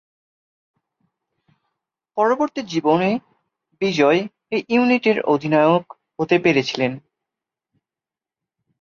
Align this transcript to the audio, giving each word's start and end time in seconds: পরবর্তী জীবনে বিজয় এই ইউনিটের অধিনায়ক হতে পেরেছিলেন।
পরবর্তী 2.17 2.61
জীবনে 2.63 3.09
বিজয় 3.81 4.19
এই 4.51 4.61
ইউনিটের 4.69 5.17
অধিনায়ক 5.23 5.85
হতে 6.19 6.35
পেরেছিলেন। 6.39 6.91